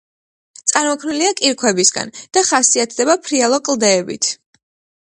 წარმოქმნილია 0.71 1.35
კირქვებისაგან 1.41 2.15
და 2.39 2.45
ხასიათდება 2.49 3.21
ფრიალო 3.29 3.63
კლდეებით. 3.71 4.35